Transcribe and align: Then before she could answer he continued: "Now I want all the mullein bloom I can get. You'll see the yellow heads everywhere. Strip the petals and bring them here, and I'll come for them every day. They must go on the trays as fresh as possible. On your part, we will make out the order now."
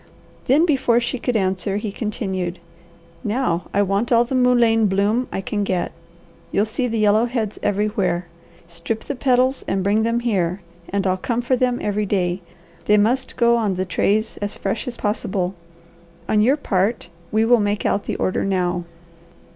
Then 0.47 0.65
before 0.65 0.99
she 0.99 1.19
could 1.19 1.37
answer 1.37 1.77
he 1.77 1.91
continued: 1.91 2.57
"Now 3.23 3.65
I 3.71 3.83
want 3.83 4.11
all 4.11 4.23
the 4.23 4.33
mullein 4.33 4.87
bloom 4.87 5.27
I 5.31 5.41
can 5.41 5.63
get. 5.63 5.91
You'll 6.51 6.65
see 6.65 6.87
the 6.87 6.97
yellow 6.97 7.25
heads 7.25 7.59
everywhere. 7.61 8.25
Strip 8.67 9.03
the 9.03 9.13
petals 9.13 9.63
and 9.67 9.83
bring 9.83 10.01
them 10.01 10.21
here, 10.21 10.59
and 10.89 11.05
I'll 11.05 11.17
come 11.17 11.43
for 11.43 11.55
them 11.55 11.77
every 11.83 12.07
day. 12.07 12.41
They 12.85 12.97
must 12.97 13.37
go 13.37 13.55
on 13.57 13.75
the 13.75 13.85
trays 13.85 14.37
as 14.37 14.55
fresh 14.55 14.87
as 14.87 14.97
possible. 14.97 15.53
On 16.27 16.41
your 16.41 16.57
part, 16.57 17.09
we 17.31 17.45
will 17.45 17.59
make 17.59 17.85
out 17.85 18.05
the 18.05 18.15
order 18.15 18.43
now." 18.43 18.85